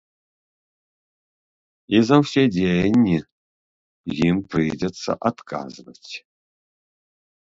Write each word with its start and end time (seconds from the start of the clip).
І 1.97 2.01
за 2.07 2.15
ўсе 2.23 2.43
дзеянні 2.55 3.17
ім 4.29 4.37
прыйдзецца 4.55 5.09
адказваць. 5.33 6.11